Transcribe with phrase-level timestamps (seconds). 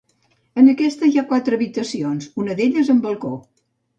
[0.61, 3.33] En aquesta hi ha quatre habitacions, una d’elles amb balcó.